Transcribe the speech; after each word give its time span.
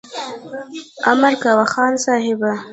امر 1.11 1.33
کوه 1.41 1.65
خان 1.73 1.93
صاحبه! 2.05 2.51